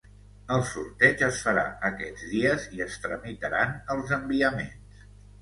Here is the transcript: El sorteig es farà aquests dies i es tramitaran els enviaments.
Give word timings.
El 0.53 0.61
sorteig 0.69 1.21
es 1.27 1.41
farà 1.47 1.65
aquests 1.89 2.23
dies 2.31 2.65
i 2.79 2.83
es 2.87 2.97
tramitaran 3.05 3.77
els 3.97 4.17
enviaments. 4.21 5.07